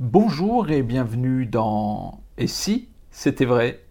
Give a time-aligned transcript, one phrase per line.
[0.00, 3.83] Bonjour et bienvenue dans Et si c'était vrai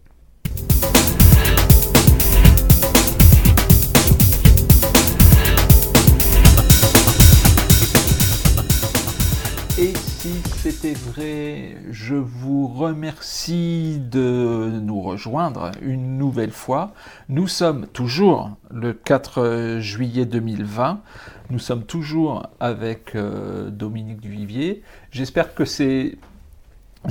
[10.24, 16.94] Si c'était vrai, je vous remercie de nous rejoindre une nouvelle fois.
[17.28, 21.02] Nous sommes toujours le 4 juillet 2020.
[21.50, 24.82] Nous sommes toujours avec euh, Dominique Duvivier.
[25.12, 26.18] J'espère que ces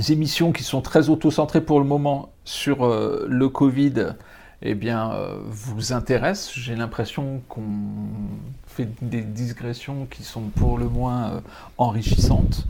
[0.09, 4.15] émissions qui sont très auto-centrées pour le moment sur euh, le Covid
[4.63, 6.51] eh bien, euh, vous intéressent.
[6.55, 7.61] J'ai l'impression qu'on
[8.65, 11.43] fait des digressions qui sont pour le moins
[11.77, 12.65] enrichissantes.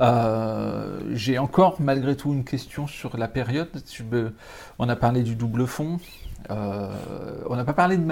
[0.00, 3.68] Euh, J'ai encore malgré tout une question sur la période.
[4.78, 5.98] On a parlé du double fond.
[6.50, 6.88] Euh,
[7.48, 8.04] on n'a pas parlé de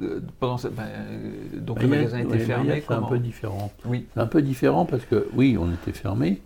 [0.00, 2.82] euh, Pendant ce- bah, euh, donc le magasin était ouais, fermé.
[2.86, 3.72] C'est un peu différent.
[3.84, 6.40] Oui, C'est un peu différent parce que, oui, on était fermé,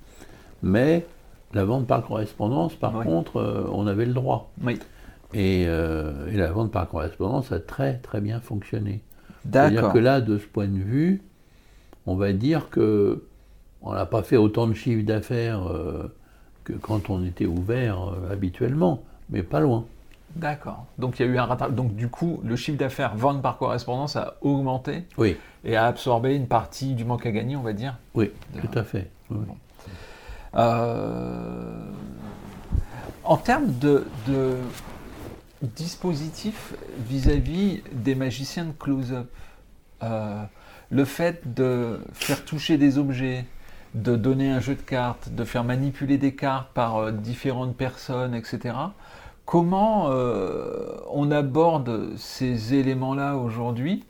[0.63, 1.05] mais
[1.53, 3.05] la vente par correspondance, par Oui.
[3.05, 4.51] contre, euh, on avait le droit.
[4.65, 4.79] oui.
[5.35, 9.01] Et, euh, et la vente par correspondance a très très bien fonctionné.
[9.45, 9.95] C'est-à-dire D'accord.
[9.95, 11.23] que là, de ce point de vue,
[12.07, 13.23] on va dire que
[13.83, 16.13] on n'a pas fait autant de chiffre d'affaires euh,
[16.65, 19.85] que quand on était ouvert euh, habituellement, mais pas loin.
[20.37, 20.87] D'accord.
[20.99, 21.77] Donc il y a eu un rattrapage.
[21.77, 26.35] Donc du coup, le chiffre d'affaires vente par correspondance a augmenté Oui, et a absorbé
[26.35, 27.99] une partie du manque à gagner, on va dire.
[28.15, 28.31] oui,
[28.61, 29.11] tout à fait.
[29.31, 29.39] Oui.
[30.55, 31.85] Euh,
[33.25, 34.57] en termes de, de
[35.63, 36.75] dispositif
[37.07, 39.31] vis-à-vis des magiciens de close-up,
[40.91, 43.45] le fait de faire toucher des objets,
[43.95, 48.35] de donner un jeu de cartes, de faire manipuler des cartes par euh, différentes personnes,
[48.35, 48.75] etc.
[49.45, 54.05] Comment euh, on aborde ces éléments-là aujourd'hui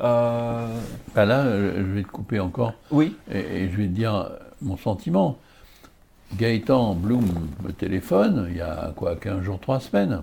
[0.00, 0.66] Euh,
[1.14, 2.74] Bah là, je vais te couper encore.
[2.90, 4.30] Oui, Et, et je vais te dire
[4.62, 5.38] mon sentiment.
[6.36, 7.24] Gaëtan Blum
[7.64, 10.22] me téléphone, il y a quoi, 15 jours, 3 semaines.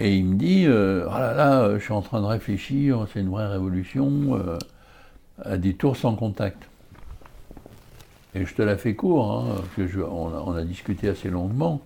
[0.00, 3.28] Et il me dit, oh là là, je suis en train de réfléchir, c'est une
[3.30, 4.40] vraie révolution,
[5.44, 6.68] à des tours sans contact.
[8.34, 11.08] Et je te la fais court, hein, parce que je- on, a, on a discuté
[11.08, 11.80] assez longuement.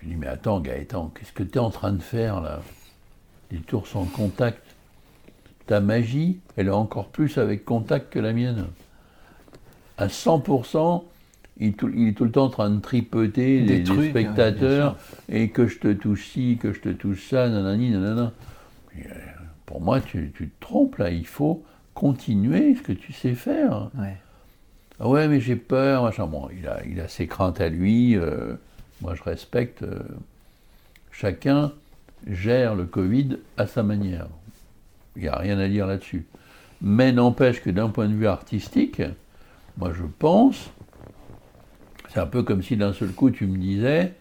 [0.00, 2.60] Je lui dis, mais attends Gaëtan, qu'est-ce que tu es en train de faire là?
[3.50, 4.62] Des tours sans contact
[5.66, 8.66] ta magie, elle est encore plus avec contact que la mienne.
[9.98, 11.04] À 100%,
[11.58, 14.10] il, est tout- il est tout le temps en train de tripoter des, des trucs,
[14.10, 14.96] spectateurs
[15.28, 18.32] et que je te touche ci, que je te touche ça, nanani, nanana.
[18.98, 19.10] Et, euh,
[19.66, 21.62] Pour moi, tu, tu te trompes là, il faut
[21.94, 23.90] continuer ce que tu sais faire.
[23.98, 24.16] ouais.
[25.02, 26.26] Ah ouais, mais j'ai peur, machin.
[26.26, 28.16] Bon, il a, il a ses craintes à lui.
[28.16, 28.54] euh,
[29.00, 29.82] moi, je respecte.
[29.82, 29.98] euh,
[31.10, 31.72] chacun
[32.28, 34.28] gère le Covid à sa manière.
[35.16, 36.24] Il n'y a rien à dire là-dessus.
[36.80, 39.02] Mais n'empêche que d'un point de vue artistique,
[39.76, 40.70] moi, je pense,
[42.12, 44.14] c'est un peu comme si d'un seul coup, tu me disais,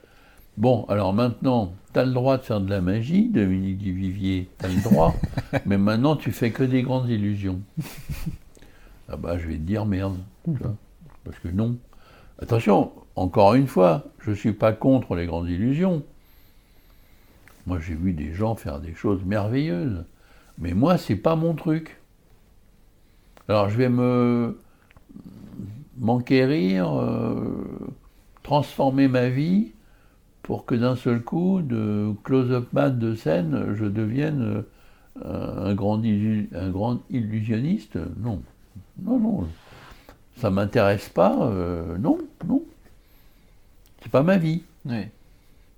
[0.57, 4.65] bon, alors maintenant, tu as le droit de faire de la magie, Dominique Duvivier, tu
[4.65, 5.15] as le droit,
[5.67, 7.61] mais maintenant, tu fais que des grandes illusions.
[9.09, 10.17] Ah bah, je vais te dire merde.
[10.45, 10.75] vois.
[11.23, 11.77] Parce que non.
[12.41, 16.03] Attention, encore une fois, je ne suis pas contre les grandes illusions.
[17.67, 20.03] Moi, j'ai vu des gens faire des choses merveilleuses.
[20.57, 21.99] Mais moi, c'est pas mon truc.
[23.47, 24.57] Alors, je vais me
[25.97, 27.93] m'enquérir, euh,
[28.43, 29.71] transformer ma vie
[30.41, 34.63] pour que d'un seul coup, de close-up man de scène, je devienne
[35.23, 37.99] euh, un grand, un grand illusionniste.
[38.17, 38.41] Non.
[38.99, 39.47] Non, non.
[40.37, 41.37] Ça m'intéresse pas.
[41.41, 42.63] euh, non, non.
[44.01, 44.63] C'est pas ma vie.
[44.85, 45.05] Oui.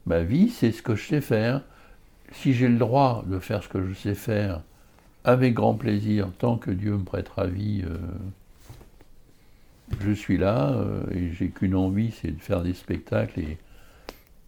[0.05, 1.61] Ma vie, c'est ce que je sais faire.
[2.31, 4.61] Si j'ai le droit de faire ce que je sais faire,
[5.23, 7.97] avec grand plaisir, tant que Dieu me prêtera vie, euh,
[10.01, 13.57] je suis là euh, et j'ai qu'une envie, c'est de faire des spectacles et,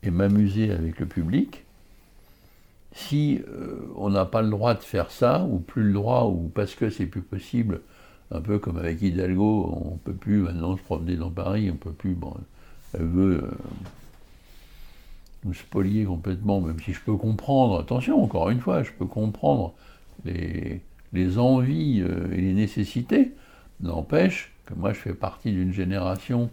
[0.03, 1.63] et m'amuser avec le public.
[2.93, 6.49] Si euh, on n'a pas le droit de faire ça, ou plus le droit, ou
[6.53, 7.81] parce que c'est plus possible,
[8.31, 11.91] un peu comme avec Hidalgo, on peut plus maintenant se promener dans Paris, on peut
[11.91, 12.13] plus.
[12.13, 12.33] Bon,
[12.93, 13.51] elle veut euh,
[15.43, 17.79] nous spolier complètement, même si je peux comprendre.
[17.79, 19.73] Attention, encore une fois, je peux comprendre
[20.25, 20.81] les,
[21.37, 23.31] envies euh, et les nécessités.
[23.81, 26.49] N'empêche que moi, je fais partie d'une génération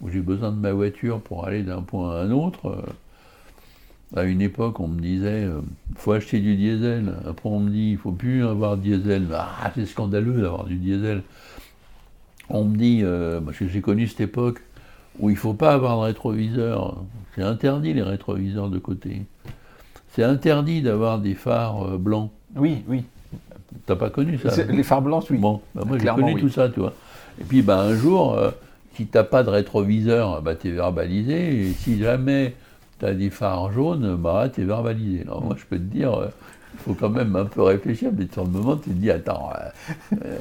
[0.00, 2.84] où j'ai besoin de ma voiture pour aller d'un point à un autre.
[4.16, 5.48] Euh, À une époque, on me disait,
[5.90, 7.14] il faut acheter du diesel.
[7.28, 9.26] Après, on me dit, il faut plus avoir de diesel.
[9.32, 11.22] Ah, c'est scandaleux d'avoir du diesel.
[12.50, 14.60] On me dit, euh, parce que j'ai connu cette époque
[15.18, 17.02] où il ne faut pas avoir de rétroviseur.
[17.34, 19.22] C'est interdit les rétroviseurs de côté.
[20.10, 22.30] C'est interdit d'avoir des phares euh, blancs.
[22.56, 23.04] Oui, oui.
[23.86, 25.38] T'as pas connu ça Les phares blanches, oui.
[25.38, 26.40] Bon, bah, moi j'ai connu oui.
[26.40, 26.92] tout ça, tu vois.
[27.40, 28.50] Et puis bah, un jour, euh,
[28.94, 31.68] si tu n'as pas de rétroviseur, bah, tu es verbalisé.
[31.68, 32.54] Et si jamais
[32.98, 35.22] tu as des phares jaunes, bah, tu es verbalisé.
[35.22, 36.30] Alors, moi, je peux te dire, il euh,
[36.78, 40.16] faut quand même un peu réfléchir, mais sur le moment, tu te dis, attends, euh,
[40.24, 40.38] euh,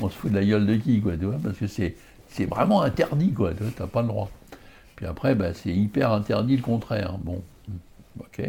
[0.00, 1.96] on se fout de la gueule de qui, quoi, tu vois, parce que c'est,
[2.28, 4.30] c'est vraiment interdit, quoi, tu n'as pas le droit.
[4.96, 7.18] Puis après, bah, c'est hyper interdit le contraire.
[7.18, 7.42] Bon,
[8.18, 8.42] ok.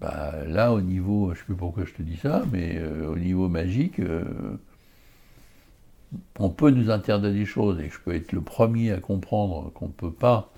[0.00, 3.16] Bah, là, au niveau, je ne sais plus pourquoi je te dis ça, mais au
[3.16, 4.00] niveau magique,
[6.38, 9.86] on peut nous interdire des choses et je peux être le premier à comprendre qu'on
[9.86, 10.50] ne peut pas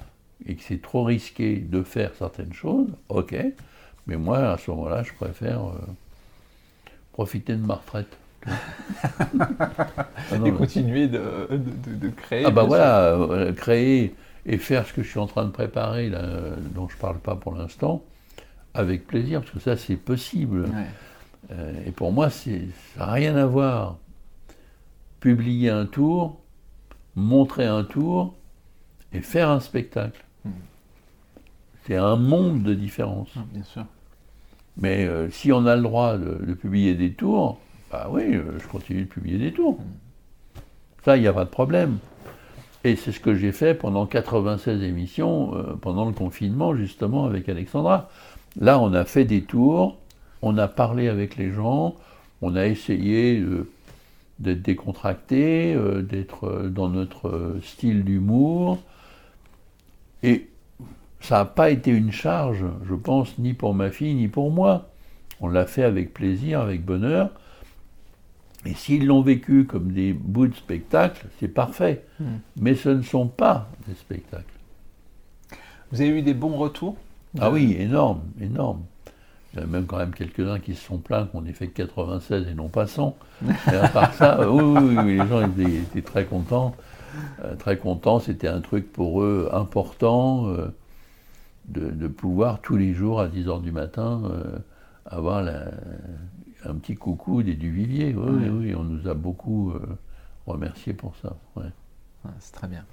[0.44, 3.36] et que c'est trop risqué de faire certaines choses, ok,
[4.06, 5.78] mais moi à ce moment-là je préfère euh,
[7.12, 8.18] profiter de ma retraite.
[10.32, 12.44] et continuer de, créer.
[12.44, 16.08] Ah bah voilà, euh, créer et faire ce que je suis en train de préparer,
[16.08, 16.22] là,
[16.74, 18.04] dont je ne parle pas pour l'instant,
[18.74, 20.68] avec plaisir, parce que ça c'est possible.
[21.50, 22.50] Euh, et pour moi, ça
[22.98, 23.98] n'a rien à voir
[25.20, 26.40] publier un tour,
[27.14, 28.34] montrer un tour
[29.12, 30.24] et faire un spectacle.
[31.84, 33.28] C'est un monde de différence.
[33.36, 33.84] Ah, bien sûr.
[34.76, 37.58] Mais euh, si on a le droit de, publier des tours,
[37.90, 39.74] bah oui, euh, je continue de publier des tours.
[39.74, 40.60] Hmm.
[41.04, 41.98] Ça, il n'y a pas de problème.
[42.84, 47.48] Et c'est ce que j'ai fait pendant 96 émissions, euh, pendant le confinement, justement, avec
[47.48, 48.10] Alexandra.
[48.60, 49.96] Là, on a fait des tours,
[50.42, 51.94] on a parlé avec les gens,
[52.42, 53.42] on a essayé
[54.38, 58.78] d'être décontracté, euh, d'être dans notre style d'humour.
[60.22, 60.48] Et
[61.20, 64.90] ça n'a pas été une charge, je pense, ni pour ma fille, ni pour moi.
[65.40, 67.30] On l'a fait avec plaisir, avec bonheur.
[68.64, 72.04] Et s'ils l'ont vécu comme des bouts de spectacle, c'est parfait.
[72.18, 72.38] Hmm.
[72.60, 74.44] Mais ce ne sont pas des spectacles.
[75.92, 76.96] Vous avez eu des bons retours
[77.38, 78.82] Ah oui, énorme, énorme.
[79.52, 82.48] Il y a même quand même quelques-uns qui se sont plaints qu'on ait fait 96
[82.48, 83.16] et non pas 100.
[83.42, 86.74] Mais à part ça, oui, oui, oui, les gens étaient, très contents.
[87.44, 90.68] Euh, très contents, c'était un truc pour eux important euh,
[91.68, 94.58] de, pouvoir tous les jours à 10h du matin euh,
[95.04, 95.46] avoir
[96.64, 98.14] un petit coucou des Duvivier.
[98.14, 99.72] Oui, oui, on nous a beaucoup
[100.46, 101.36] remercié pour ça.
[102.40, 102.84] C'est très bien.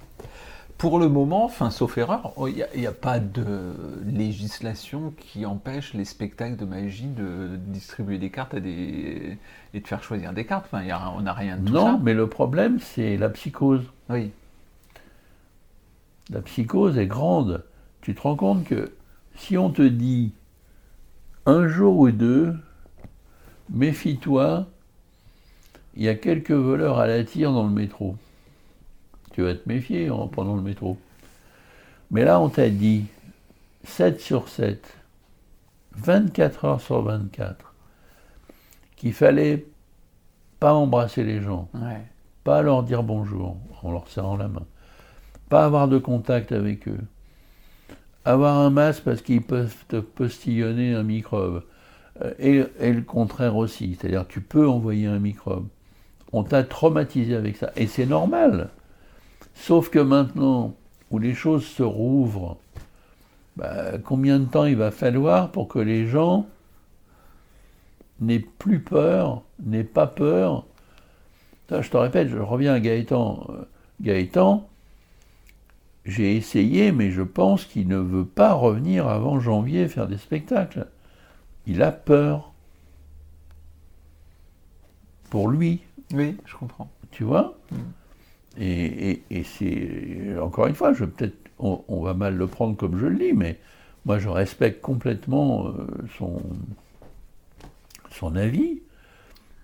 [0.84, 3.72] Pour le moment, enfin, sauf erreur, il oh, n'y a, pas de
[4.04, 9.38] législation qui empêche les spectacles de magie de distribuer des cartes à des...
[9.72, 10.66] et de faire choisir des cartes.
[10.70, 10.84] Enfin,
[11.16, 11.92] on n'a rien de tout ça.
[11.92, 13.84] Non, mais le problème, c'est la psychose.
[14.10, 14.30] Oui.
[16.28, 17.64] La psychose est grande.
[18.02, 18.92] Tu te rends compte que
[19.36, 20.32] si on te dit
[21.46, 22.54] un jour ou deux,
[23.70, 24.66] méfie-toi,
[25.96, 28.18] il y a quelques voleurs à la tire dans le métro
[29.34, 30.96] tu vas te méfier en prenant le métro.
[32.12, 33.06] Mais là, on t'a dit
[33.82, 34.96] 7 sur 7,
[35.96, 37.74] 24 heures sur 24,
[38.94, 39.66] qu'il fallait
[40.60, 41.68] pas embrasser les gens,
[42.44, 44.66] pas leur dire bonjour en leur serrant la main,
[45.48, 47.00] pas avoir de contact avec eux,
[48.24, 51.64] avoir un masque parce qu'ils peuvent te postillonner un microbe,
[52.22, 55.66] euh, et, et le contraire aussi, c'est-à-dire tu peux envoyer un microbe.
[56.32, 58.70] On t'a traumatisé avec ça, et c'est normal.
[59.54, 60.74] Sauf que maintenant,
[61.10, 62.58] où les choses se rouvrent,
[63.56, 66.46] bah, combien de temps il va falloir pour que les gens
[68.20, 70.66] n'aient plus peur, n'aient pas peur?
[71.70, 73.46] Je te répète, je reviens à Gaëtan.
[73.48, 73.64] Euh,
[74.00, 74.68] Gaëtan,
[76.04, 80.86] j'ai essayé, mais je pense qu'il ne veut pas revenir avant janvier faire des spectacles.
[81.66, 82.52] Il a peur.
[85.30, 85.80] Pour lui.
[86.12, 86.88] Oui, je comprends.
[87.10, 87.56] Tu vois?
[87.72, 87.76] Mm.
[88.58, 93.18] Et, c'est, encore une fois, je, peut-être, on, va mal le prendre comme je le
[93.18, 93.58] dis, mais
[94.04, 95.86] moi je respecte complètement euh,
[96.18, 96.42] son,
[98.10, 98.80] son avis,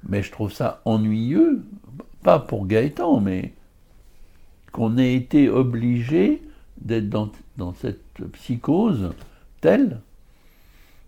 [0.08, 1.62] mais je trouve ça ennuyeux,
[2.22, 3.52] pas pour Gaëtan, mais
[4.72, 6.42] qu'on ait été obligé
[6.80, 9.12] d'être dans, cette psychose
[9.60, 10.00] telle.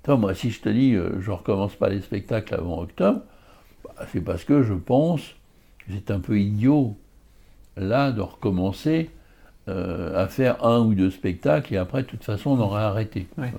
[0.07, 3.23] Moi, si je te dis euh, je ne recommence pas les spectacles avant octobre,
[3.85, 5.23] bah, c'est parce que je pense
[5.79, 6.97] que c'est un peu idiot
[7.76, 9.11] là de recommencer
[9.69, 13.29] euh, à faire un ou deux spectacles et après, de toute façon, on aurait arrêté.
[13.38, 13.50] Euh,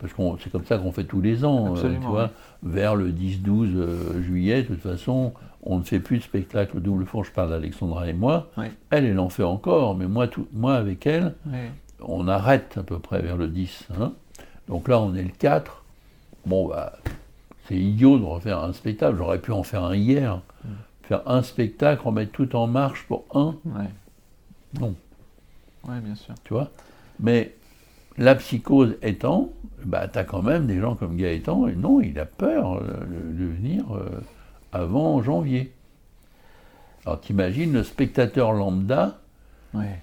[0.00, 2.30] parce que c'est comme ça qu'on fait tous les ans, euh, tu vois,
[2.64, 5.32] vers le 10-12 juillet, de toute façon,
[5.62, 8.50] on ne fait plus de spectacle double fond, je parle d'Alexandra et moi,
[8.90, 11.34] elle, elle en fait encore, mais moi, tout, moi avec elle,
[12.00, 13.88] on arrête à peu près vers le 10.
[14.00, 14.12] Hein.
[14.66, 15.84] Donc là, on est le 4.
[16.46, 16.94] Bon, bah,
[17.68, 20.40] c'est idiot de refaire un spectacle, j'aurais pu en faire un hier.
[21.10, 23.56] Faire un spectacle, remettre tout en marche pour un.
[24.78, 24.94] Non.
[25.82, 26.34] Oui, bien sûr.
[26.44, 26.70] Tu vois?
[27.18, 27.52] Mais
[28.16, 29.50] la psychose étant,
[29.84, 33.44] bah, tu as quand même des gens comme Gaëtan, et non, il a peur de,
[33.44, 34.22] venir euh,
[34.70, 35.72] avant janvier.
[37.04, 39.18] Alors t'imagines le spectateur lambda,
[39.74, 39.98] Ouais.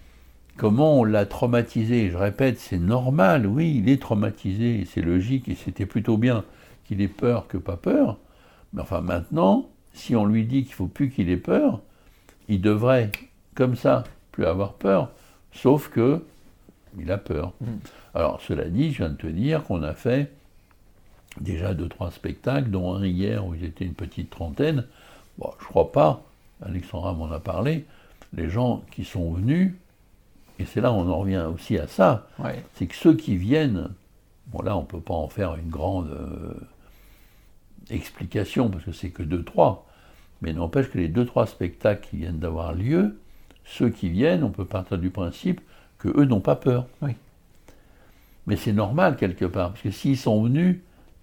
[0.57, 2.09] comment on l'a traumatisé?
[2.09, 6.43] Je répète, c'est normal, oui, il est traumatisé, c'est logique, et c'était plutôt bien
[6.83, 8.17] qu'il ait peur que pas peur.
[8.73, 11.81] Mais enfin maintenant, si on lui dit qu'il faut plus qu'il ait peur,
[12.47, 13.11] il devrait,
[13.55, 15.09] comme ça, plus avoir peur,
[15.51, 16.23] sauf que
[16.99, 17.53] il a peur.
[17.61, 17.65] Mm.
[18.15, 20.31] Alors cela dit, je viens de te dire qu'on a fait
[21.41, 24.85] déjà deux, trois spectacles, dont un hier où ils étaient une petite trentaine.
[25.37, 26.23] Bon, je crois pas,
[26.65, 27.85] Alexandra m'en a parlé,
[28.33, 29.73] les gens qui sont venus,
[30.59, 32.63] et c'est là où on en revient aussi à ça, Ouais.
[32.73, 33.89] c'est que ceux qui viennent,
[34.47, 36.53] bon là on ne peut pas en faire une grande euh,
[37.89, 39.86] explication parce que c'est que deux, trois,
[40.41, 43.17] mais n'empêche que les deux, trois spectacles qui viennent d'avoir lieu,
[43.65, 45.61] ceux qui viennent, on peut partir du principe
[45.97, 46.87] que eux n'ont pas peur.
[47.01, 47.11] Oui.
[48.45, 50.77] Mais c'est normal quelque part, parce que s'ils sont venus,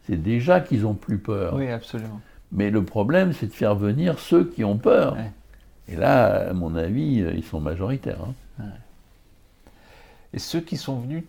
[0.07, 1.55] c'est déjà qu'ils n'ont plus peur.
[1.55, 2.21] Oui, absolument.
[2.53, 5.15] Mais le problème, c'est de faire venir ceux qui ont peur.
[5.15, 5.31] Ouais.
[5.89, 8.19] Et là, à mon avis, euh, ils sont majoritaires.
[8.59, 8.65] hein.
[10.35, 11.23] Et ceux qui sont venus,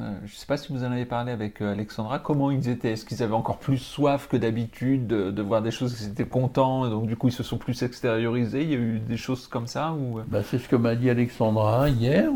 [0.00, 2.68] euh, je ne sais pas si vous en avez parlé avec euh, Alexandra, comment ils
[2.68, 2.92] étaient?
[2.92, 6.24] Est-ce qu'ils avaient encore plus soif que d'habitude de, de voir des choses, qu'ils étaient
[6.24, 8.62] contents, et donc du coup ils se sont plus extériorisés?
[8.62, 10.20] Il y a eu des choses comme ça ou...
[10.28, 12.30] Ben, c'est ce que m'a dit Alexandra hier.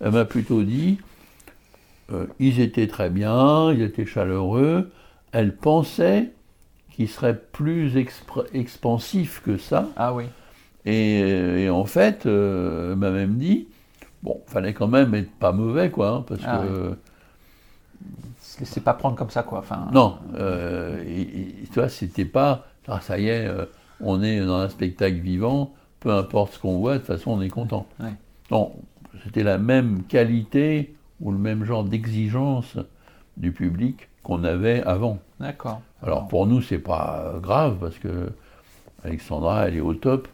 [0.00, 0.98] Elle m'a plutôt dit,
[2.12, 4.92] euh, ils étaient très bien, ils étaient chaleureux.
[5.32, 6.30] Elle pensait
[6.90, 7.96] qu'ils seraient plus
[8.54, 9.88] expansifs que ça.
[9.96, 10.26] Ah oui,
[10.84, 13.66] Et, et en fait, euh, elle m'a même dit,
[14.22, 16.96] bon, fallait quand même être pas mauvais, quoi, hein, parce Ah que...
[18.40, 19.60] se laissez pas prendre comme ça quoi.
[19.60, 23.64] Enfin, Non, euh, et- et- tu vois, c'était pas, ah, ça y est, euh,
[24.00, 27.40] on est dans un spectacle vivant, peu importe ce qu'on voit, de toute façon, on
[27.40, 27.86] est content.
[28.00, 28.12] Ouais.
[28.50, 28.72] Non,
[29.24, 32.76] c'était la même qualité ou le même genre d'exigence
[33.36, 35.18] du public qu'on avait avant.
[35.40, 35.80] D'accord.
[36.02, 38.30] Alors pour nous, c'est pas grave parce que
[39.04, 40.28] Alexandra, elle est au top.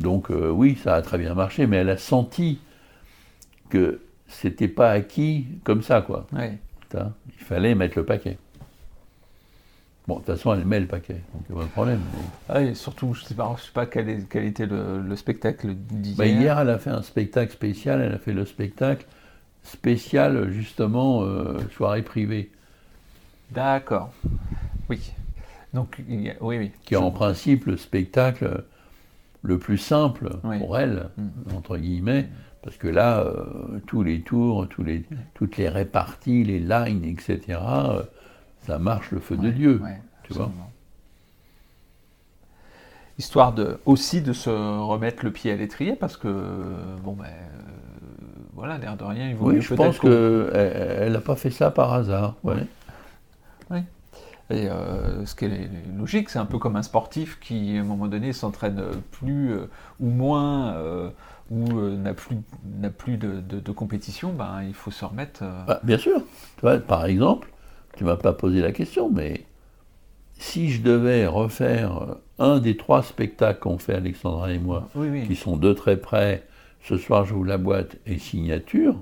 [0.00, 2.58] Donc euh, oui, ça a très bien marché, mais elle a senti
[3.72, 6.26] que c'était pas acquis comme ça, quoi.
[6.32, 6.58] Ouais.
[6.94, 8.36] Il fallait mettre le paquet.
[10.06, 12.00] Bon, de toute façon, elle met le paquet, donc il n'y a pas de problème.
[12.12, 15.00] mais- Ah, et surtout, je sais pas, je sais pas quel, est- quel était le,
[15.00, 16.16] le spectacle d'hier.
[16.18, 19.06] Bah, hier, elle a fait un spectacle spécial, elle a fait le spectacle
[19.62, 22.50] spécial, justement, euh, soirée privée,
[23.52, 24.12] D'accord.
[24.90, 25.12] Oui.
[25.74, 26.70] Donc, il y a- oui, oui.
[26.84, 28.64] qui est Je- en principe le spectacle
[29.42, 30.58] le plus simple Oui.
[30.58, 31.56] pour elle, Mhm.
[31.56, 32.28] entre guillemets,
[32.62, 33.44] parce que là, euh,
[33.86, 35.04] tous les tours, tous les,
[35.34, 38.02] toutes les réparties, les lines, etc., euh,
[38.66, 39.80] ça marche le feu de Dieu.
[39.82, 40.50] ouais, tu vois.
[43.18, 46.28] Histoire de, aussi de se remettre le pied à l'étrier, parce que,
[47.02, 47.28] bon, ben, euh,
[48.54, 51.70] voilà, l'air de rien, il vaut Oui, mieux je pense qu'elle n'a pas fait ça
[51.70, 52.36] par hasard.
[52.44, 52.54] ouais.
[54.52, 57.84] Et euh, ce qui est logique, c'est un peu comme un sportif qui, à un
[57.84, 59.66] moment donné, s'entraîne plus euh,
[59.98, 61.08] ou moins, euh,
[61.50, 62.36] ou n'a plus,
[62.78, 65.40] n'a plus de, de- de compétition, ben, il faut se remettre.
[65.42, 66.18] euh, Ah, bien sûr.
[66.56, 67.48] Tu vois, par exemple,
[67.96, 69.46] tu m'as pas posé la question, mais
[70.38, 75.26] si je devais refaire un des trois spectacles qu'ont fait Alexandra et moi, Oui, oui.
[75.26, 76.46] qui sont de très près,
[76.82, 78.96] ce soir j'ouvre la boîte et signature,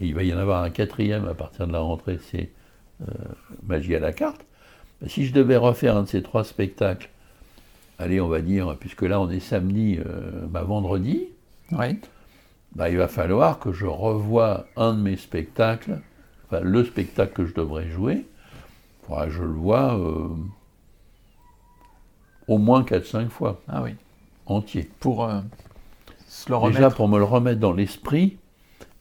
[0.00, 2.50] et il va y en avoir un quatrième à partir de la rentrée, c'est
[3.66, 4.40] Magie à la carte.
[5.00, 7.08] Ben, si je devais refaire un de ces trois spectacles,
[7.98, 11.24] allez, on va dire, puisque là on est samedi, euh, bah, vendredi,
[11.72, 11.98] Oui.
[12.74, 16.00] bah, il va falloir que je revoie un de mes spectacles,
[16.46, 20.28] enfin le spectacle que je devrais jouer, il faudra que je le vois euh,
[22.48, 23.94] au moins 4-5 fois, Ah oui.
[24.46, 24.88] entier.
[25.00, 25.40] Pour euh,
[26.28, 26.76] se le remettre.
[26.78, 28.38] Déjà pour me le remettre dans l'esprit,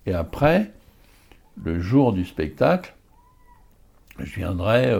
[0.05, 0.71] et après,
[1.63, 2.93] le jour du spectacle,
[4.19, 4.93] je viendrai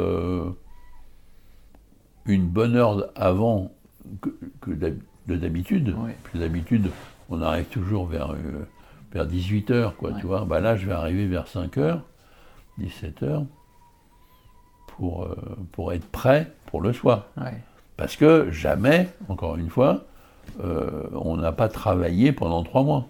[2.25, 3.71] une bonne heure avant
[4.21, 4.29] que,
[4.61, 5.95] que d'hab- de d'habitude.
[5.97, 6.11] Oui.
[6.23, 6.89] Puis d'habitude,
[7.29, 8.67] on arrive toujours vers, euh,
[9.11, 10.19] vers 18h, quoi, Ouais.
[10.19, 10.45] tu vois.
[10.45, 11.99] Bah là, je vais arriver vers 5h,
[12.79, 13.45] 17h,
[14.87, 15.35] pour, euh,
[15.71, 17.25] pour être prêt pour le soir.
[17.97, 20.03] Parce que jamais, encore une fois,
[20.63, 23.07] euh, on n'a pas travaillé pendant trois mois.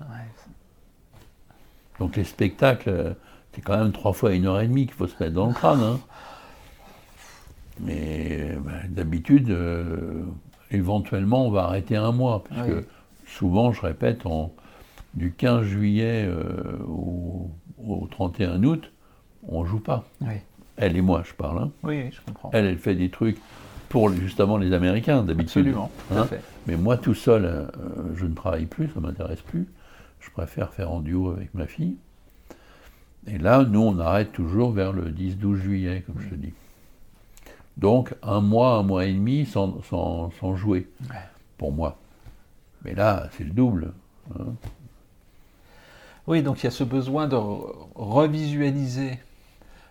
[2.00, 3.14] Donc les spectacles, euh,
[3.54, 5.54] c'est quand même trois fois une heure et demie qu'il faut se mettre dans le
[5.54, 5.82] crâne.
[5.82, 6.00] hein.
[7.80, 10.24] Mais ben, d'habitude, euh,
[10.72, 12.44] éventuellement, on va arrêter un mois.
[12.48, 12.68] Parce Oui.
[12.76, 12.86] que
[13.28, 14.24] souvent, je répète,
[15.14, 17.50] du 15 juillet euh, au,
[17.86, 18.92] au 31 août,
[19.48, 20.06] on ne joue pas.
[20.22, 20.36] Oui.
[20.78, 21.60] Elle et moi, je parle.
[21.64, 21.72] hein.
[21.84, 22.50] Oui, oui, je comprends.
[22.54, 23.38] Elle, elle fait des trucs
[23.90, 25.68] pour justement les Américains, d'habitude.
[25.68, 26.42] Absolument, tout Hein fait.
[26.68, 27.68] Mais moi, tout seul, euh,
[28.16, 29.68] je ne travaille plus, ça ne m'intéresse plus.
[30.20, 31.96] Je préfère faire en duo avec ma fille.
[33.28, 36.54] Et là, nous, on arrête toujours vers le 10-12 juillet, comme je te dis.
[37.78, 41.16] Donc, un mois, un mois et demi sans, sans- sans jouer, Ouais.
[41.58, 41.98] pour moi.
[42.84, 43.92] Mais là, c'est le double.
[44.40, 44.46] hein.
[46.28, 49.20] Oui, donc il y a ce besoin de re- revisualiser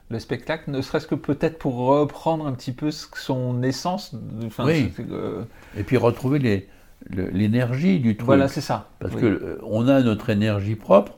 [0.08, 4.14] le spectacle, ne serait-ce que peut-être pour reprendre un petit peu son essence.
[4.44, 4.92] Enfin, Oui.
[5.10, 5.44] euh,
[5.76, 6.66] Et puis retrouver
[7.10, 8.26] l'énergie du truc.
[8.26, 8.88] voilà, c'est ça.
[8.98, 9.20] Parce Oui.
[9.20, 11.12] que euh, on a notre énergie propre,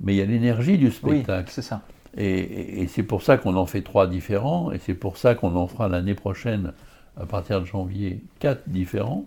[0.00, 1.50] mais il y a l'énergie du Oui, spectacle.
[1.52, 1.82] c'est ça.
[2.16, 5.66] Et, c'est pour ça qu'on en fait trois différents, et c'est pour ça qu'on en
[5.68, 6.72] fera l'année prochaine,
[7.20, 9.26] à partir de janvier, quatre différents.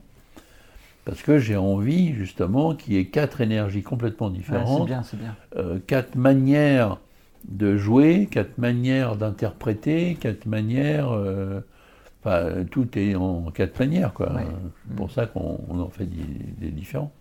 [1.06, 5.18] Parce que j'ai envie, justement, qu'il y ait quatre énergies complètement Ouais, différentes, bien, c'est
[5.18, 5.36] bien.
[5.58, 6.98] euh, quatre manières
[7.48, 11.12] de jouer, quatre manières d'interpréter, quatre manières.
[11.12, 11.62] euh,
[12.26, 14.32] Enfin, tout est en quatre manières, quoi.
[14.34, 14.46] Ouais.
[14.88, 16.24] C'est pour ça qu'on on en fait des,
[16.58, 17.12] des différents.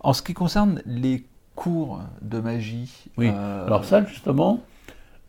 [0.00, 1.24] En ce qui concerne les
[1.56, 3.06] cours de magie.
[3.16, 3.28] Oui.
[3.28, 4.62] euh, Alors ça, justement,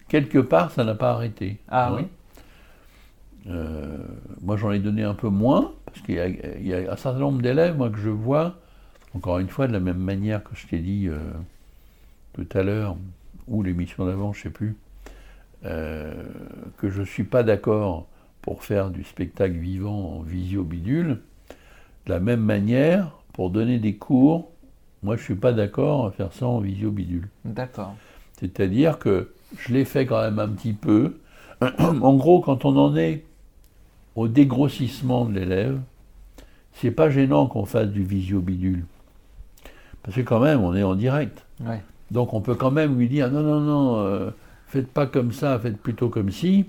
[0.10, 1.58] quelque part, ça n'a pas arrêté.
[1.70, 1.96] Ah Hein.
[1.98, 2.08] oui.
[3.50, 3.98] Euh,
[4.42, 6.96] moi, j'en ai donné un peu moins, parce qu'il y, a- il y a un
[6.98, 8.56] certain nombre d'élèves, moi, que je vois,
[9.16, 11.18] encore une fois, de la même manière que je t'ai dit euh,
[12.34, 12.98] tout à l'heure,
[13.48, 14.76] ou l'émission d'avant, je ne sais plus,
[15.64, 18.08] que je ne suis pas d'accord
[18.42, 21.20] pour faire du spectacle vivant en visio bidule.
[22.06, 24.52] De la même manière, pour donner des cours,
[25.04, 27.28] moi, je ne suis pas d'accord à faire ça en visio bidule.
[27.46, 27.96] D'accord.
[28.40, 31.18] C'est-à-dire que je l'ai fait quand même un petit peu.
[31.62, 33.24] en gros, quand on en est
[34.16, 35.80] au dégrossissement de l'élève,
[36.74, 38.86] c'est pas gênant qu'on fasse du visio-bidule.
[40.04, 41.46] Parce que quand même, on est en direct.
[41.66, 41.82] Ouais.
[42.12, 44.30] Donc on peut quand même lui dire non, non, non, euh,
[44.68, 46.66] faites pas comme ça, faites plutôt comme ci.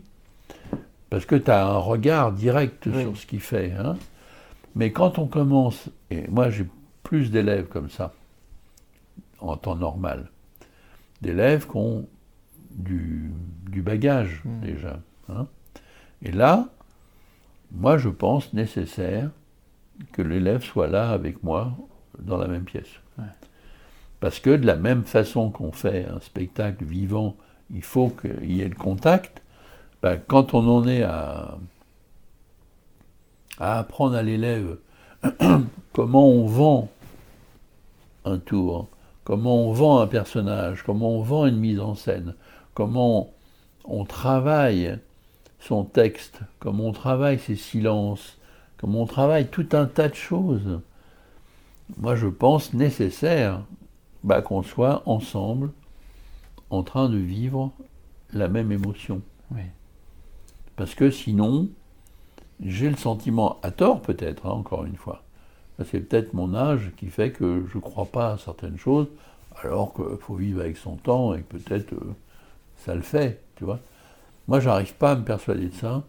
[1.10, 3.02] Parce que tu as un regard direct Oui.
[3.02, 3.72] sur ce qu'il fait.
[3.78, 3.96] hein.
[4.74, 6.66] Mais quand on commence, et moi j'ai
[7.02, 8.12] plus d'élèves comme ça,
[9.40, 10.30] en temps normal,
[11.22, 12.06] d'élèves qui ont
[12.70, 13.30] du,
[13.70, 14.60] du bagage Mm.
[14.60, 15.00] déjà.
[15.28, 15.46] hein.
[16.22, 16.68] Et là,
[17.72, 19.30] moi je pense nécessaire
[20.12, 21.72] que l'élève soit là avec moi
[22.18, 22.88] dans la même pièce.
[23.18, 23.24] Ouais.
[24.20, 27.36] Parce que de la même façon qu'on fait un spectacle vivant,
[27.72, 29.42] il faut qu'il y ait le contact.
[30.02, 31.58] Ben, quand on en est à,
[33.58, 34.78] à apprendre à l'élève
[35.92, 36.88] comment on vend
[38.24, 38.88] un tour,
[39.28, 42.34] comment on vend un personnage, comment on vend une mise en scène,
[42.72, 43.28] comment
[43.84, 44.98] on travaille
[45.60, 48.38] son texte, comment on travaille ses silences,
[48.78, 50.80] comment on travaille tout un tas de choses.
[51.98, 53.60] Moi, je pense nécessaire
[54.24, 55.72] bah, qu'on soit ensemble
[56.70, 57.70] en train de vivre
[58.32, 59.20] la même émotion.
[59.50, 59.60] Oui.
[60.74, 61.68] Parce que sinon,
[62.64, 65.22] j'ai le sentiment, à tort peut-être, hein, encore une fois,
[65.84, 69.06] c'est peut-être mon âge qui fait que je ne crois pas à certaines choses,
[69.62, 72.14] alors qu'il faut vivre avec son temps et que peut-être euh,
[72.78, 73.80] ça le fait, tu vois.
[74.46, 76.02] Moi, j'arrive pas à me persuader de ça.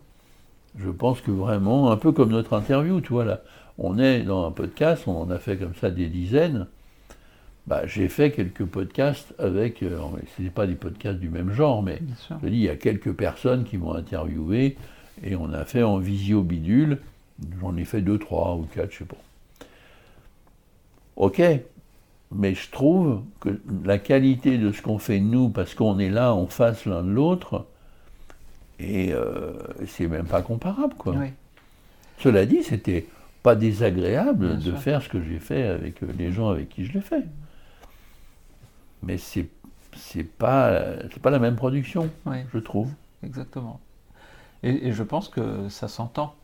[0.77, 3.41] Je pense que vraiment, un peu comme notre interview, tu vois, là,
[3.77, 6.67] on est dans un podcast, on en a fait comme ça des dizaines.
[7.67, 9.99] Bah, j'ai fait quelques podcasts avec, euh,
[10.35, 12.01] ce n'est pas des podcasts du même genre, mais
[12.41, 14.77] je dis, il y a quelques personnes qui m'ont interviewé
[15.23, 16.99] et on a fait en visio bidule.
[17.61, 19.17] J'en ai fait deux, trois ou quatre, je sais pas.
[21.19, 21.41] Ok,
[22.31, 26.33] mais je trouve que la qualité de ce qu'on fait nous, parce qu'on est là
[26.33, 27.65] en face l'un de l'autre,
[28.79, 29.53] et euh,
[29.85, 31.13] c'est même pas comparable, quoi.
[31.17, 31.27] Oui.
[32.19, 33.07] Cela dit, c'était
[33.43, 34.79] pas désagréable Bien de sûr.
[34.79, 37.23] faire ce que j'ai fait avec euh, les gens avec qui je l'ai fait.
[39.03, 39.47] Mais c'est
[39.95, 40.79] c'est pas
[41.11, 42.37] c'est pas la même production, Oui.
[42.53, 42.89] je trouve.
[43.23, 43.79] Exactement.
[44.63, 46.35] Et, et je pense que ça s'entend.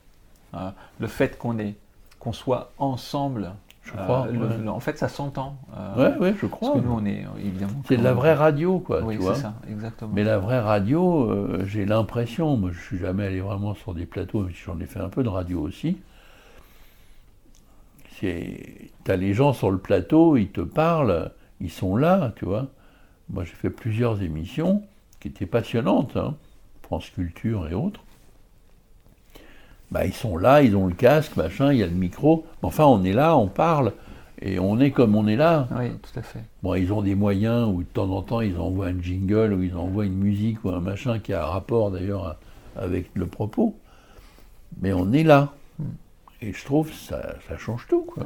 [0.54, 1.76] Euh, le fait qu'on est,
[2.20, 3.52] qu'on soit ensemble,
[3.86, 4.28] Je euh, crois.
[4.32, 5.58] le- en fait, ça s'entend.
[5.78, 6.74] Euh, ouais, je crois.
[6.74, 7.82] Parce que nous, on est évidemment.
[7.88, 10.12] C'est de la vraie radio, quoi, Oui, c'est ça, exactement.
[10.14, 14.06] Mais la vraie radio, euh, j'ai l'impression, moi je suis jamais allé vraiment sur des
[14.06, 15.98] plateaux, mais j'en ai fait un peu de radio aussi.
[18.20, 22.68] C'est, t'as les gens sur le plateau, ils te parlent, ils sont là, tu vois.
[23.30, 24.84] Moi j'ai fait plusieurs émissions
[25.20, 26.36] qui étaient passionnantes, hein,
[26.82, 28.02] France Culture et autres.
[29.92, 32.46] Bah, ils sont là, ils ont le casque, machin, il y a le micro.
[32.62, 33.94] Enfin, on est là, on parle,
[34.42, 35.68] et on est comme on est là.
[35.78, 36.44] Oui, tout à fait.
[36.62, 39.64] Bon, ils ont des moyens où de temps en temps ils envoient un jingle ou
[39.64, 42.38] ils envoient une musique ou un machin qui a un rapport d'ailleurs
[42.76, 43.78] avec le propos.
[44.82, 45.54] Mais on est là.
[45.80, 45.84] Mm.
[46.42, 48.04] Et je trouve que ça, ça change tout.
[48.04, 48.26] Quoi.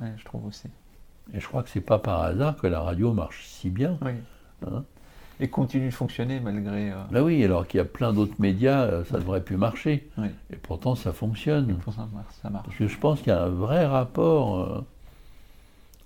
[0.00, 0.68] Ouais, je trouve aussi.
[1.32, 3.98] Et je crois que c'est pas par hasard que la radio marche si bien.
[4.02, 4.12] Oui.
[4.66, 4.84] Hein.
[5.42, 6.92] Et continue de fonctionner malgré.
[6.92, 10.08] euh, Là oui, alors qu'il y a plein d'autres médias, euh, ça devrait plus marcher.
[10.16, 10.28] Oui.
[10.52, 11.76] Et pourtant ça fonctionne.
[12.40, 12.64] ça marche.
[12.66, 14.84] Parce que je pense qu'il y a un vrai rapport euh,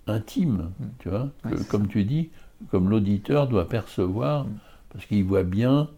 [0.07, 0.85] intime, Mm.
[1.01, 2.31] tu vois, que, comme tu dis,
[2.70, 4.49] comme l'auditeur doit percevoir, Mm.
[4.92, 5.88] parce qu'il voit bien,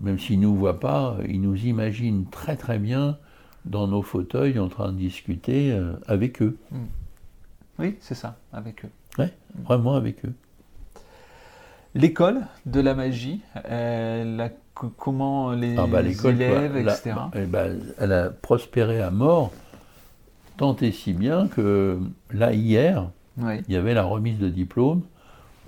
[0.00, 3.18] même s'il ne nous voit pas, il nous imagine très très bien
[3.66, 6.56] dans nos fauteuils en train de discuter euh, avec eux.
[7.78, 8.90] Oui, c'est ça, avec eux.
[9.18, 9.32] Ouais,
[9.64, 10.32] vraiment avec eux.
[11.94, 13.40] L'école de la magie,
[14.96, 17.16] comment les Ah bah, élèves, quoi, la- etc.
[17.34, 19.52] eh ben, elle a prospéré à mort,
[20.56, 21.98] tant et si bien que
[22.32, 23.60] là, hier, Oui.
[23.68, 25.02] il y avait la remise de diplôme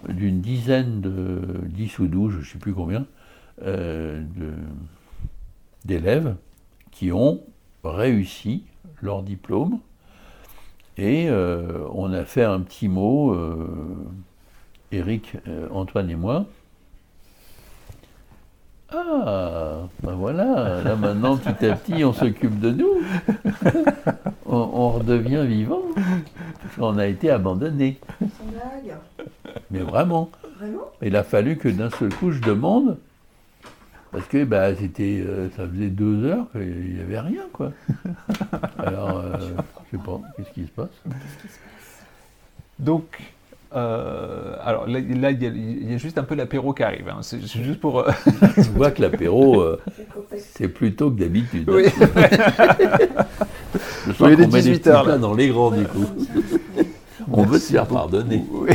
[0.08, 3.06] d'une dizaine de 10 ou 12, je ne sais plus combien,
[3.62, 4.22] euh,
[5.84, 6.36] d'élèves
[6.90, 7.40] qui ont
[7.84, 8.64] réussi
[9.02, 9.78] leur diplôme.
[10.96, 13.66] Et euh, on a fait un petit mot, euh,
[14.94, 16.46] Eric, euh, Antoine et moi.
[18.90, 23.02] Ah, ben voilà, là maintenant petit à petit on s'occupe de nous.
[24.46, 25.82] on, on redevient vivant.
[26.62, 27.98] Parce qu'on a été abandonné.
[29.70, 30.30] Mais vraiment.
[30.58, 30.92] Vraiment?
[31.02, 32.96] Il a fallu que d'un seul coup je demande.
[34.14, 37.72] Parce que bah, c'était, euh, ça faisait deux heures qu'il n'y avait rien, quoi.
[38.78, 39.32] Alors, euh,
[39.90, 41.02] je sais pas, qu'est-ce qui se passe?
[42.78, 43.33] Donc,
[43.74, 47.08] euh, alors là, il y, a- il y a juste un peu l'apéro qui arrive.
[47.08, 47.18] hein.
[47.22, 48.00] C'est juste pour.
[48.00, 48.10] euh,
[48.56, 49.80] Je vois que l'apéro, euh,
[50.38, 51.68] C'est plutôt que d'habitude.
[51.70, 51.84] oui.
[54.06, 55.04] Je sens Oui, il est qu'on met des 18 petits heures, là.
[55.04, 56.04] plats dans les grands, du coup.
[57.32, 57.94] On veut se faire beaucoup.
[57.94, 58.44] pardonner.
[58.52, 58.70] Oui.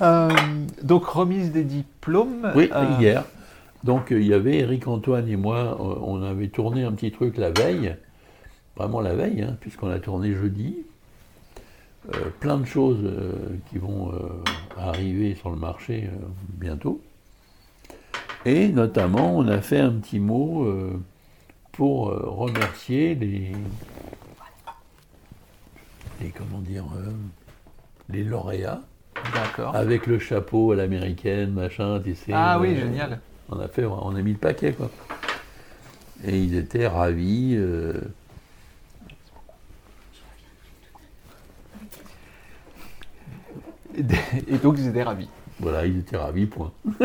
[0.00, 0.30] Euh,
[0.82, 2.50] donc, remise des diplômes.
[2.54, 3.24] Oui, euh, hier.
[3.84, 7.10] Donc euh, il y avait Eric Antoine et moi, euh, on avait tourné un petit
[7.10, 7.96] truc la veille,
[8.76, 10.76] vraiment la veille, hein, puisqu'on a tourné jeudi.
[12.12, 13.32] Euh, plein de choses euh,
[13.70, 14.16] qui vont euh,
[14.76, 16.10] arriver sur le marché
[16.48, 17.00] bientôt.
[18.44, 20.66] Et notamment, on a fait un petit mot
[21.70, 23.52] pour remercier les,
[26.20, 26.84] les comment dire,
[28.08, 28.80] les lauréats
[29.32, 29.76] D'accord.
[29.76, 32.32] avec le chapeau à l'américaine, machin, tu sais.
[32.34, 33.20] Ah oui, génial.
[33.48, 34.90] On a fait, on a mis le paquet, quoi.
[36.24, 37.54] Et ils étaient ravis.
[37.56, 38.00] euh,
[43.96, 45.28] Et, donc, ils étaient ravis.
[45.60, 46.72] voilà, ils étaient ravis, point.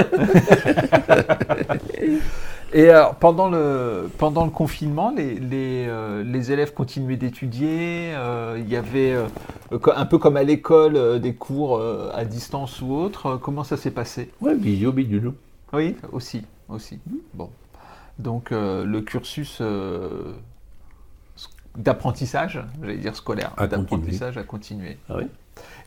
[2.74, 8.14] Et alors, pendant le, pendant le confinement, les, les, euh, les élèves continuaient d'étudier.
[8.14, 9.28] euh, il y avait, euh,
[9.96, 11.82] un peu comme à l'école, des cours
[12.14, 13.38] à distance ou autre.
[13.38, 14.32] Comment ça s'est passé?
[14.42, 15.34] Ouais, visio, bidule.
[15.72, 16.44] Oui, aussi.
[16.68, 17.00] aussi.
[17.34, 17.50] Bon.
[18.20, 19.62] Donc, le cursus
[21.78, 24.98] d'apprentissage, j'allais dire scolaire, d'apprentissage a continué.
[25.10, 25.26] Ah oui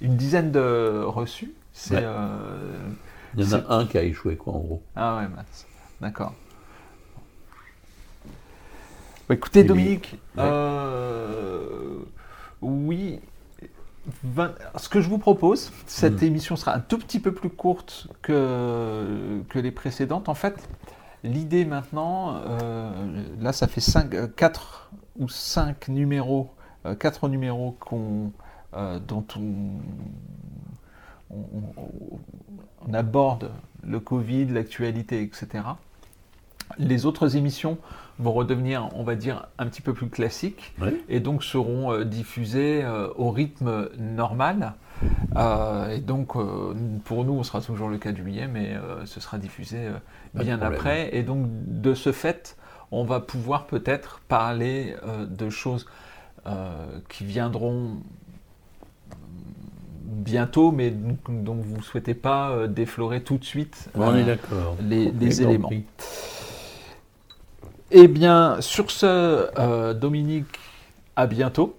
[0.00, 1.52] Une dizaine de reçus.
[1.72, 1.96] C'est.
[1.96, 2.02] Ouais.
[2.04, 2.88] euh,
[3.36, 4.82] Il y en a un qui a échoué, quoi, en gros.
[4.96, 5.66] Ah ouais, mince.
[6.00, 6.32] D'accord.
[9.28, 10.42] Bah, écoutez, Et lui- Dominique, Ouais.
[10.44, 11.98] euh,
[12.62, 13.20] oui,
[14.76, 16.26] ce que je vous propose, cette Mm.
[16.26, 20.28] émission sera un tout petit peu plus courte que, que les précédentes.
[20.28, 20.68] En fait,
[21.22, 22.90] l'idée maintenant, euh,
[23.40, 26.50] là, ça fait 5, 4 ou 5 numéros,
[26.98, 28.32] 4 numéros qu'on,
[28.74, 29.80] dont on,
[31.30, 31.36] on-
[31.76, 32.18] on-
[32.88, 33.50] on aborde
[33.82, 35.64] le Covid, l'actualité, etc.
[36.78, 37.78] Les autres émissions
[38.20, 40.72] vont redevenir, on va dire, un petit peu plus classiques
[41.08, 44.74] et donc seront euh, diffusées euh, au rythme normal.
[45.36, 49.18] Euh, et donc, euh, pour nous, on sera toujours le 4 juillet, mais euh, ce
[49.20, 49.92] sera diffusé euh,
[50.44, 51.16] bien après.
[51.16, 52.56] Et donc, de ce fait,
[52.92, 55.86] on va pouvoir peut-être parler euh, de choses
[56.46, 57.96] euh, qui viendront
[60.04, 64.36] bientôt, mais dont vous ne souhaitez pas euh, déflorer tout de suite on est euh,
[64.82, 65.68] les, éléments.
[65.68, 65.84] compris.
[67.90, 69.06] Eh bien, sur ce,
[69.58, 70.46] euh, Dominique,
[71.16, 71.76] à bientôt.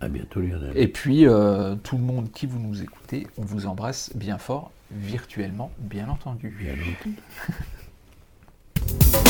[0.00, 0.72] À bientôt, Lionel.
[0.74, 4.72] Et puis, euh, tout le monde qui vous nous écoutez, on vous embrasse bien fort,
[4.90, 6.56] virtuellement, bien entendu.
[6.58, 7.16] Bien entendu.